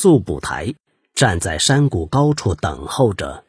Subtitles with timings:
[0.00, 0.76] 素不台
[1.12, 3.42] 站在山谷高处等候着，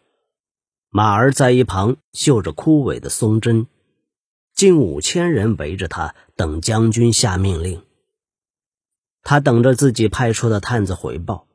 [0.90, 3.68] 马儿在一旁嗅着枯萎的松针。
[4.56, 7.84] 近五千人围着他，等将军下命令。
[9.22, 11.46] 他等着自己派出的探子回报。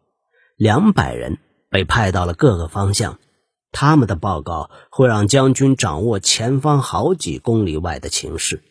[0.55, 1.39] 两百人
[1.69, 3.19] 被派到了各个方向，
[3.73, 8.63] 他们的报告会让将军掌握前方好几公里外的情势。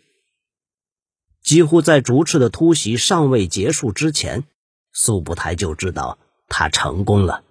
[1.44, 4.46] 几乎在竹赤的突袭尚未结束之前。
[4.94, 6.18] 速不台就知道
[6.48, 7.44] 他成功了。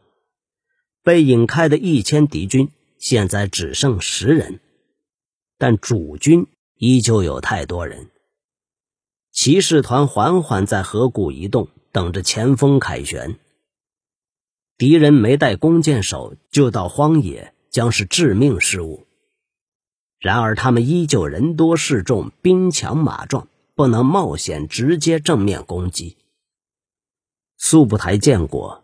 [1.02, 4.60] 被引开的一千敌军现在只剩十人，
[5.59, 6.47] 但主军
[6.78, 8.09] 依旧有太多人。
[9.33, 13.38] 骑士团缓缓在河谷移动，等着前锋凯旋。
[14.78, 19.06] 敌人没带弓箭手就到荒野，将是致命失误。
[20.19, 26.16] 然而他们依旧人多势众，兵强马壮，不能冒险直接正面攻击。
[27.64, 28.82] 苏不台见过，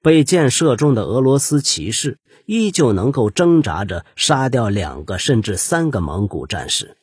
[0.00, 6.96] 被箭射中的俄罗斯骑士依旧能够挣扎着杀掉两个甚至三个蒙古战士。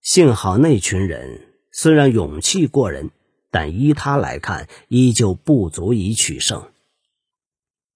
[0.00, 3.10] 幸好那群人虽然勇气过人，
[3.50, 6.70] 但依他来看，依旧不足以取胜。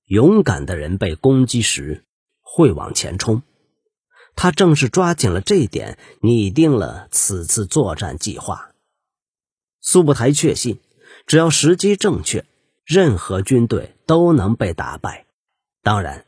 [0.05, 2.05] 勇敢的人被攻击时
[2.43, 3.41] 会往前冲，
[4.37, 8.73] 他正是抓紧了这一点，拟定了此次作战计划。
[9.81, 10.79] 苏不台确信。
[11.29, 12.47] 只要时机正确，
[12.87, 15.27] 任何军队都能被打败。
[15.83, 16.25] 当然，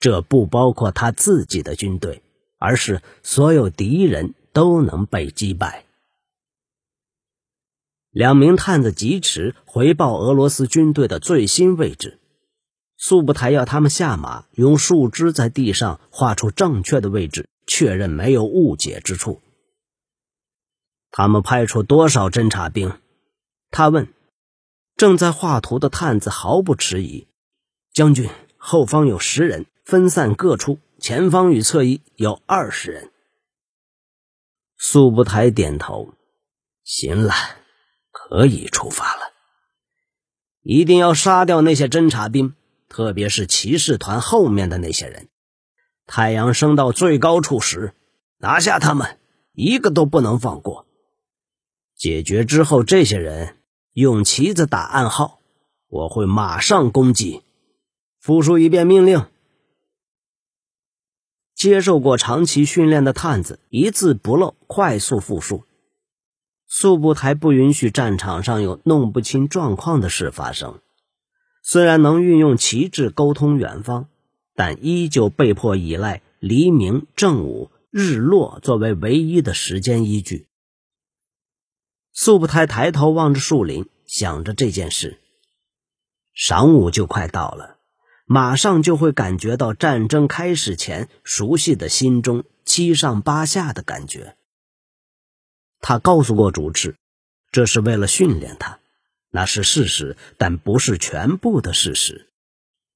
[0.00, 2.24] 这不包括他自己的军队，
[2.58, 5.84] 而是所有敌人都能被击败。
[8.10, 12.18] 两名探子疾驰回报俄罗斯军队的最新位置。
[12.96, 19.40] 速不台要他们下马，用树枝在地上画出正确的位置，确认没有误解之处。
[21.12, 22.92] 他们派出多少侦察兵？
[23.70, 24.08] 他问。
[25.00, 27.26] 正在画图的探子毫不迟疑
[27.90, 33.10] ：“将军，后方有十人，分散各处；前方与侧翼有二十人。”
[34.76, 36.12] 速不台点头
[36.84, 37.32] ：“行了，
[38.10, 39.32] 可以出发了。
[40.60, 42.54] 一定要杀掉那些侦察兵，
[42.90, 45.30] 特别是骑士团后面的那些人。
[46.04, 47.94] 太阳升到最高处时，
[48.36, 49.18] 拿下他们，
[49.54, 50.86] 一个都不能放过。
[51.96, 53.56] 解决之后，这些人。”
[53.92, 55.40] 用旗子打暗号，
[55.88, 57.42] 我会马上攻击。
[58.20, 59.26] 复述一遍命令。
[61.56, 65.64] 接受过长期训练的探子一字不漏，快速复述。
[66.66, 70.78] 速不台不允许战场上有弄不清状况的事发生。
[71.62, 74.06] 虽然能运用旗帜沟通远方，
[74.54, 80.46] 但依旧被迫依赖黎明、正午、日落作为唯一的时间依据。
[82.12, 85.20] 素不台抬头望着树林，想着这件事。
[86.36, 87.78] 晌午就快到了，
[88.26, 94.36] 马上就会感觉到战争开始前熟悉的心中七上八下的感觉。
[95.80, 96.96] 他告诉过主持，
[97.50, 98.78] 这是为了训练他，
[99.30, 102.28] 那是事实，但不是全部的事实。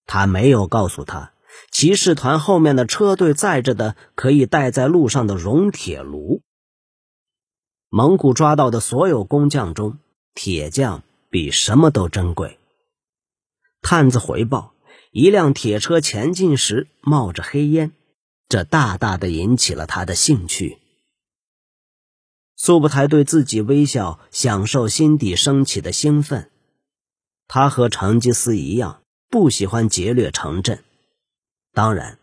[0.06, 1.32] 他没有告诉他，
[1.70, 6.42] 骑士团后面的车队载着的可以带在路上的熔铁炉。
[7.96, 9.98] 蒙古抓到的所有工匠中，
[10.34, 12.58] 铁匠比什么都珍贵。
[13.82, 14.74] 探子回报，
[15.12, 17.92] 一辆铁车前进时冒着黑烟，
[18.48, 20.78] 这大大的引起了他的兴趣。
[22.56, 26.50] 苏布台对自己微笑，享受心底升起的兴奋。
[27.46, 30.82] 他和成吉思一样，不喜欢劫掠城镇。
[31.72, 32.18] 当然，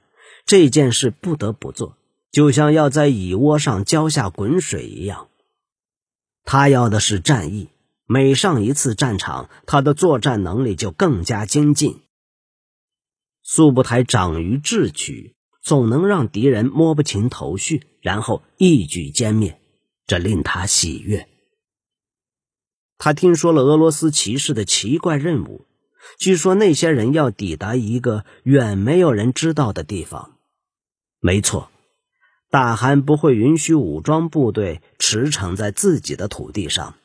[0.45, 1.95] 这件事不得不做，
[2.29, 5.29] 就像要在蚁窝上浇下滚水一样。
[6.43, 7.69] 他要的是战役，
[8.05, 12.01] 每上一次战场，他的作战能力就更加精进。
[13.43, 19.59] 速不台长于智取，总能让敌人摸不清头绪，然后一举歼灭，
[20.05, 21.27] 这令他喜悦。
[22.97, 25.65] 他听说了俄罗斯骑士的奇怪任务，
[26.19, 30.37] 据说那些人要抵达一个远没有人知道的地方。
[31.19, 31.71] 没错。
[32.51, 36.95] 大汗不会允许武装部队驰骋在自己的土地上，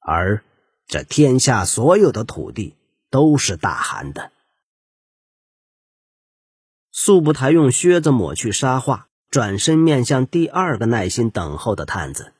[0.00, 0.42] 而
[0.86, 2.74] 这天下所有的土地
[3.10, 4.32] 都是大汗的。
[6.90, 12.32] 速不台用靴子抹去沙画，转身面向第二个耐心等候的探子：“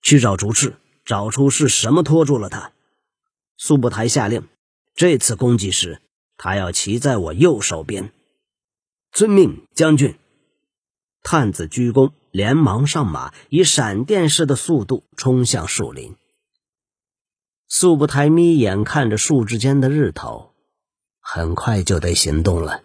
[0.00, 2.72] 去找竹赤，找出是什么拖住了他。”
[3.58, 4.48] 速不台下令
[4.96, 6.00] ：“这次攻击时，
[6.38, 8.10] 他要骑在我右手边。”
[9.12, 10.16] 遵命，将军。
[11.22, 16.16] 探子鞠躬，连忙上马，以闪电似的速度冲向树林。
[17.68, 20.54] 素不台眯眼看着树枝间的日头，
[21.20, 22.82] 很快就得行动了。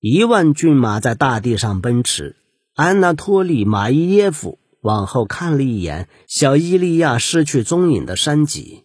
[0.00, 2.36] 一万骏马在大地上奔驰，
[2.74, 8.84] 安娜托利·马伊耶夫往后看了一眼小伊利亚失去踪影的山脊，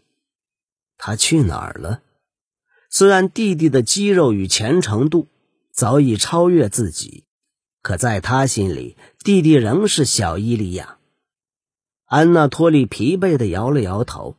[0.97, 2.01] 他去哪儿了？
[2.89, 5.27] 虽然弟弟的肌肉与虔诚度
[5.71, 7.25] 早已超越自己，
[7.83, 10.97] 可在他心里，弟弟仍是小伊利亚。
[12.06, 14.38] 安娜托利疲惫地摇了摇头，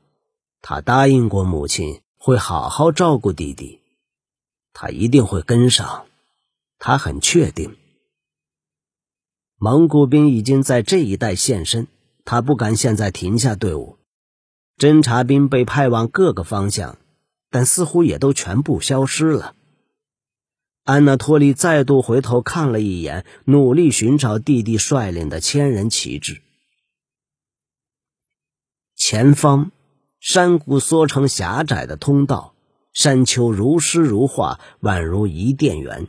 [0.63, 3.81] 他答应过母亲会好好照顾弟弟，
[4.73, 6.07] 他一定会跟上，
[6.79, 7.77] 他很确定。
[9.59, 11.87] 蒙古兵已经在这一带现身，
[12.25, 13.99] 他不敢现在停下队伍。
[14.79, 16.97] 侦察兵被派往各个方向，
[17.51, 19.55] 但似乎也都全部消失了。
[20.85, 26.43] 安娜托利再度回头看了一眼，努力寻找弟弟率领的千人旗帜。
[28.95, 29.71] 前方，
[30.21, 32.55] 山谷缩成狭窄的通道，
[32.93, 36.07] 山丘如诗如画，宛如伊甸园。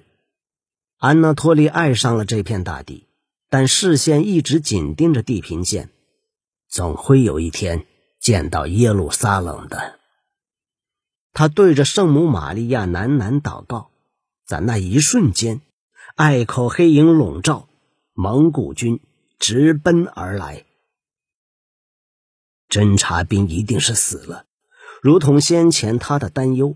[0.98, 3.08] 安娜托利爱上了这片大地，
[3.50, 5.90] 但视线一直紧盯着地平线，
[6.68, 7.86] 总会有一天
[8.20, 10.00] 见到耶路撒冷的。
[11.32, 13.92] 他对着圣母玛利亚喃喃祷告，
[14.46, 15.62] 在那一瞬间，
[16.16, 17.68] 隘口黑影笼罩，
[18.14, 19.00] 蒙古军
[19.40, 20.66] 直奔而来。
[22.70, 24.46] 侦察兵一定是死了，
[25.02, 26.76] 如同先前他的担忧。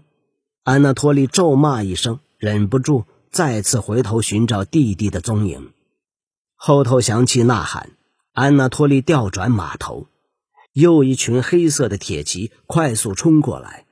[0.64, 5.72] 安娜托利咒骂一声，忍不住再次回头寻找弟弟的踪影。
[6.56, 7.92] 后头响起呐喊，
[8.34, 10.08] 安娜托利调转马头，
[10.74, 13.86] 又一群黑色的铁骑快速冲过来。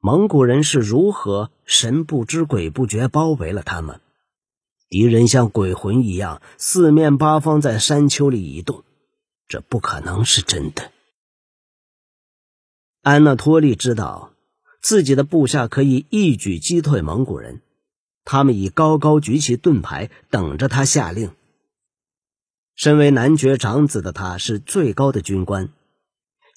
[0.00, 4.00] 蒙古人是如何神不知鬼不觉包围了他们？
[4.88, 8.84] 敌人像鬼魂一样，四面八方在山丘里移动。
[9.48, 10.92] 这不可能是真的。
[13.02, 14.32] 安娜托利知道
[14.80, 17.60] 自己的部下可以一举击退蒙古人，
[18.24, 21.32] 他们已高高举起盾牌，等着他下令。
[22.76, 25.70] 身为男爵长子的他，是最高的军官。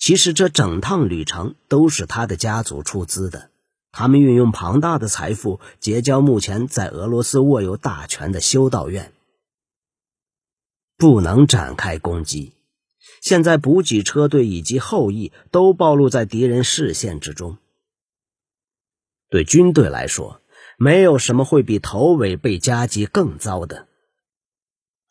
[0.01, 3.51] 其实这整趟旅程都是他的家族出资的，
[3.92, 9.13] 他们运用庞大的财富结交目前在俄罗斯握有大权的修道院，
[10.98, 12.53] 不能展开攻击。
[13.21, 17.57] 现在补给车队以及后裔都暴露在敌人视线之中。
[19.30, 20.42] 对军队来说，
[20.80, 23.88] 没有什么会比头尾被夹击更糟的。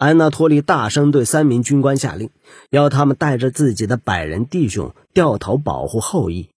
[0.01, 2.31] 安娜托利大声对三名军官下令，
[2.71, 6.49] 要他们带着自己的百人弟兄掉头保护后裔。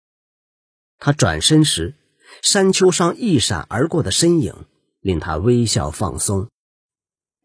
[1.01, 1.97] 他转身时，
[2.41, 4.55] 山丘上一闪而过的身影
[5.01, 6.47] 令他微笑放松。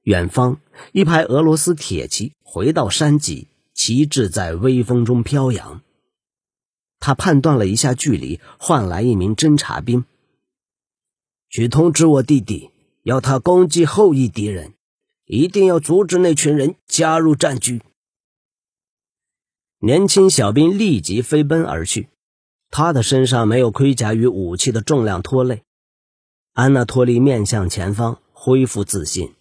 [0.04, 0.62] 远方，
[0.92, 3.48] 一排俄罗斯铁骑回到山脊。
[3.74, 5.82] 旗帜在微风中飘扬。
[7.00, 10.04] 他判断了一下距离，换来一名侦察兵，
[11.48, 12.72] 去通知我弟弟，
[13.04, 14.74] 要他攻击后裔敌人，
[15.28, 17.82] 一定要阻止那群人加入战局。
[19.80, 22.10] 年轻小兵立即飞奔而去，
[22.72, 25.62] 他的身上没有盔甲与武器的重量拖累。
[26.54, 29.36] 安娜托利面向前方，恢复自信。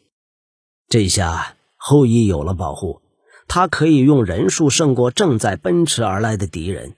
[0.89, 3.01] 这下后裔有了保护。
[3.49, 6.97] 他可以用人数胜过正在奔驰而来的敌人。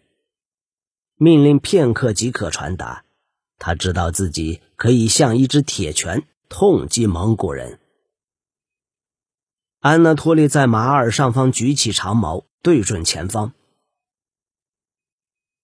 [1.15, 3.05] 命令片刻即可传达。
[3.59, 7.79] 他知道自己可以像一只铁拳痛击蒙古人。
[9.81, 13.53] 安娜托利在马耳上方举起长矛，对准前方。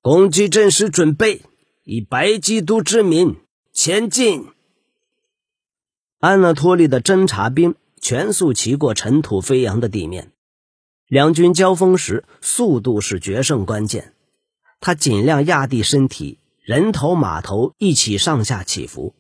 [0.01, 1.43] 攻击阵势准备，
[1.83, 3.41] 以白基督之名
[3.73, 4.47] 前进。
[6.21, 10.31] 安娜托利的侦察兵全速骑过尘土飞扬的地面。
[11.09, 14.15] 两军交锋时，速度是决胜关键。
[14.79, 19.13] 他尽量压低身体，人头马头一起上下起伏。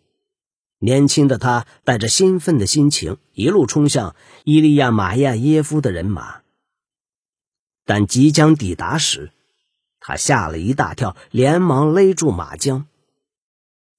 [0.84, 4.14] 年轻的他带着兴奋的心情，一路冲向
[4.44, 6.42] 伊利亚马亚耶夫的人马。
[7.86, 9.30] 但即将抵达时，
[9.98, 12.84] 他吓了一大跳，连忙勒住马缰。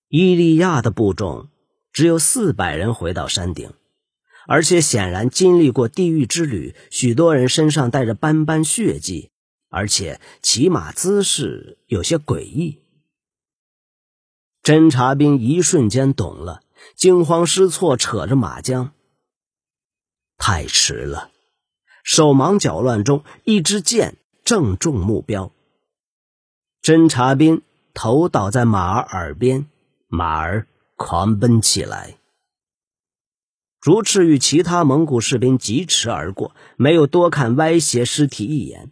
[0.09, 1.49] 伊利亚的部众
[1.91, 3.73] 只有四百人回到山顶。
[4.47, 9.31] 而且显然经历过地狱之旅，许多人身上带着斑斑血迹，
[9.69, 12.79] 而且骑马姿势有些诡异。
[14.61, 16.61] 侦察兵一瞬间懂了，
[16.95, 18.91] 惊慌失措，扯着马缰。
[20.37, 21.31] 太迟了，
[22.03, 25.51] 手忙脚乱中，一支箭正中目标。
[26.81, 27.61] 侦察兵
[27.93, 29.67] 头倒在马儿耳边，
[30.07, 32.17] 马儿狂奔起来。
[33.79, 38.91] 竹赤与其他蒙古士兵疾驰而过，没有多看歪斜尸体一眼。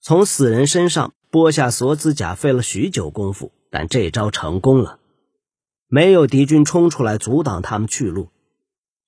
[0.00, 4.98] 从死人身上剥下锁子甲费了许久功夫，但这招成功了，
[5.88, 8.30] 没有敌军冲出来阻挡他们去路。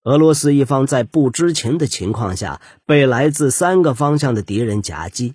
[0.02, 5.34] 俄罗斯一方在不知情的情况下被来自三个方向的敌人夹击。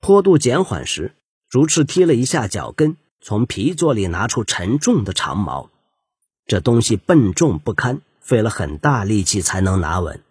[0.00, 1.14] 坡度减缓时，
[1.48, 5.70] 竹赤踢了一下脚跟，从皮座里拿出沉重的长矛，
[6.46, 10.22] 这东西笨重不堪，费了很大力气才能拿稳。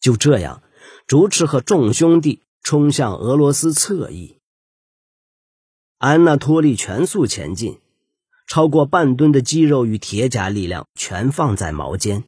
[0.00, 0.62] 就这样，
[1.06, 2.40] 竹赤和众兄弟。
[2.64, 4.36] 冲向俄罗斯侧翼，
[5.98, 7.80] 安娜托利全速前进，
[8.52, 12.24] 超过半吨的肌肉与铁甲力量全放在矛尖。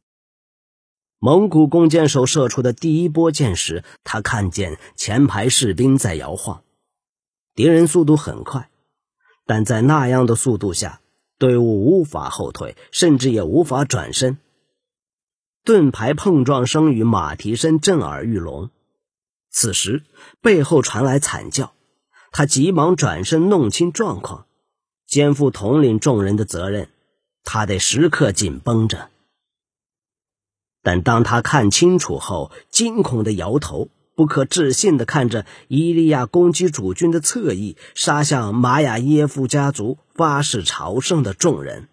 [1.19, 6.63] 蒙古弓箭手射出的第一波箭时，他看见前排士兵在摇晃。
[7.53, 8.71] 敌人速度很快，
[9.45, 10.99] 但在那样的速度下，
[11.37, 14.39] 队伍无法后退，甚至也无法转身。
[15.63, 18.71] 盾牌碰撞声与马蹄声震耳欲聋。
[19.51, 20.01] 此时，
[20.41, 21.75] 背后传来惨叫，
[22.31, 24.44] 他急忙转身弄清状况，
[25.15, 26.89] 肩负统领众人的责任，
[27.45, 29.11] 他得时刻紧绷着。
[30.83, 41.87] 但当他看清楚后，惊恐的摇头，不可置信的看着伊利亚攻击主军的侧翼，杀向玛雅耶夫家族发誓朝圣的众人。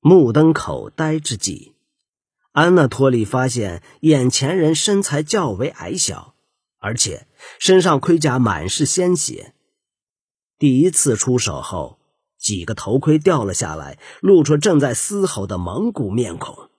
[0.00, 1.74] 目瞪口呆之际。
[2.52, 6.34] 安纳托利发现眼前人身材较为矮小，
[6.78, 7.26] 而且
[7.58, 9.53] 身上盔甲满是鲜血。
[10.58, 11.98] 第一次出手后，
[12.38, 16.70] 几个头盔掉了下来，露出正在嘶吼的蒙古面孔。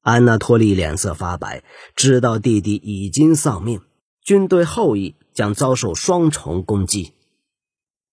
[0.00, 3.80] 安娜托利脸色发白，知道弟弟已经丧命，
[4.22, 7.12] 军队后裔将遭受双重攻击。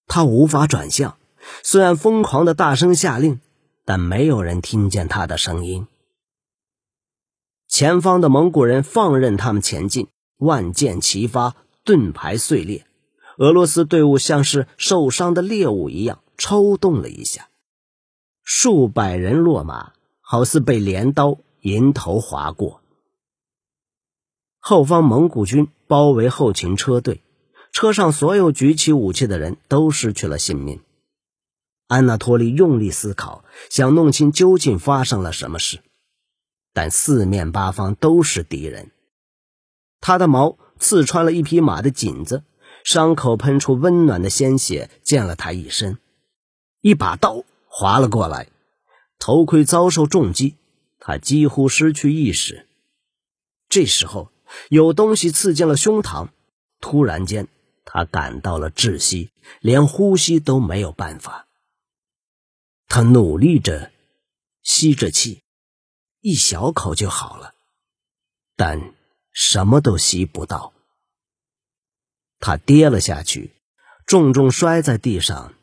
[0.07, 1.17] 他无法转向，
[1.63, 3.39] 虽然疯狂的大声下令，
[3.85, 5.87] 但没有人听见他的声音。
[7.67, 10.07] 前方的蒙古人放任他们前进，
[10.37, 12.85] 万箭齐发，盾牌碎裂。
[13.37, 17.49] 俄罗斯队伍像是受伤的猎物一样抽动了一下，
[18.43, 22.81] 数百人落马，好似被镰刀迎头划过。
[24.59, 27.21] 后方蒙古军包围后勤车队，
[27.71, 30.81] 车上所有举起武器的人都失去了性命。
[31.87, 35.79] 安纳托利用力思考，想弄清究竟发生了什么事。
[36.71, 38.91] 但四面八方都是敌人，
[39.99, 42.43] 他的矛刺穿了一匹马的颈子，
[42.83, 45.97] 伤口喷出温暖的鲜血，溅了他一身。
[46.81, 48.49] 一把刀划了过来，
[49.19, 50.55] 头盔遭受重击，
[50.99, 52.67] 他几乎失去意识。
[53.69, 54.31] 这时候，
[54.69, 56.27] 有东西刺进了胸膛，
[56.79, 57.47] 突然间，
[57.85, 61.47] 他感到了窒息，连呼吸都没有办法。
[62.87, 63.91] 他努力着，
[64.61, 65.41] 吸着气。
[66.19, 67.53] 一小口就好了，
[68.55, 68.93] 但
[69.31, 70.73] 什么都吸不到。
[72.45, 73.51] 他跌了下去，
[74.05, 75.53] 重重摔在地上，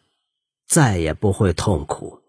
[0.67, 2.21] 再也不会痛苦。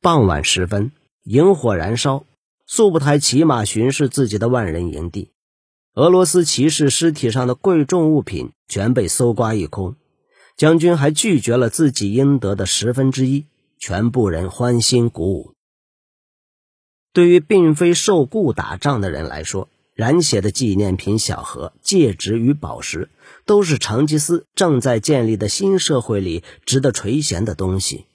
[0.00, 0.92] 傍晚时分，
[1.24, 2.24] 萤火燃烧，
[2.64, 5.32] 速不台骑马巡视自己的万人营地。
[5.94, 9.96] 俄罗斯骑士尸体上的贵重物品全被搜刮一空，
[10.56, 13.46] 将军还拒绝了自己应得的十分之一，
[13.80, 15.54] 全部人欢欣鼓舞。
[17.12, 23.10] 对于并非受雇打仗的人来说，染血的纪念品小盒、戒指与宝石，
[23.44, 28.06] 都是成吉思正在建立的新社会里值得垂涎的东西。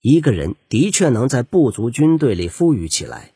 [0.00, 3.32] 一个人的确能在部族军队里富裕起来，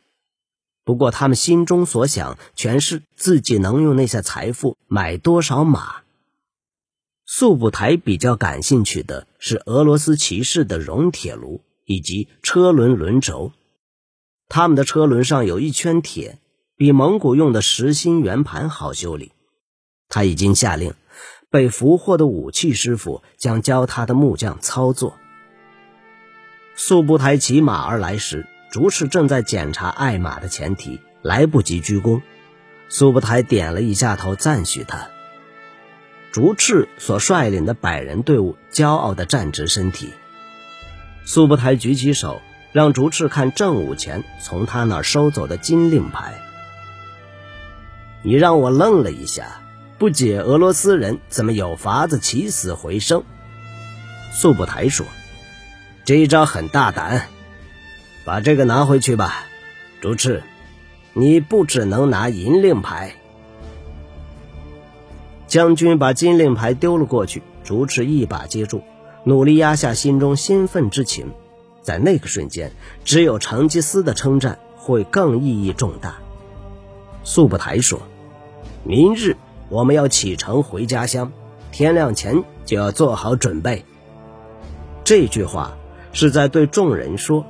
[0.85, 6.02] 不过他们心中所想全是自己能用那些财富买多少马。
[7.26, 13.52] 素不台比较感兴趣的是俄罗斯骑士的熔铁炉以及车轮轮轴。
[14.49, 16.38] 他们的车轮上有一圈铁，
[16.81, 19.33] 比蒙古用的实心圆盘好修理。
[20.09, 20.95] 他已经下令，
[21.51, 25.19] 被俘获的武器师傅将教他的木匠操作。
[26.77, 32.23] 速不台骑马而来时，竹赤正在检查爱马的前蹄，来不及鞠躬。
[32.89, 35.11] 速不台点了一下头，赞许他。
[36.33, 40.15] 竹赤所率领的百人队伍骄傲地站直身体。
[41.27, 42.41] 速不台举起手。
[42.73, 46.41] 让竹赤看正午前从他那儿收走的金令牌，
[48.23, 49.62] 你让我愣了一下，
[49.99, 53.23] 不解俄罗斯人怎么有法子起死回生。
[54.33, 55.07] 素不台说
[56.05, 57.27] ：“这一招很大胆，
[58.25, 59.45] 把这个拿回去吧，
[60.00, 60.43] 朱赤，
[61.15, 63.15] 你不只能拿银令牌。”
[65.49, 68.85] 将军把金令牌丢了过去，竹赤一把接住，
[69.25, 71.33] 努力压下心中兴奋之情。
[71.83, 72.71] 在那个瞬间，
[73.05, 76.19] 只有成吉思的称赞会更意义重大。
[77.23, 78.00] 素不台说
[78.85, 79.37] ：“明日
[79.69, 81.33] 我们要启程回家乡，
[81.71, 83.85] 天亮前就要做好准备。
[85.05, 85.77] 这句话
[86.12, 87.45] 是在对众人说，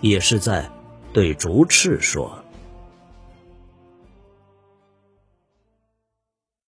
[0.00, 0.70] 也是在
[1.12, 2.39] 对竹赤说。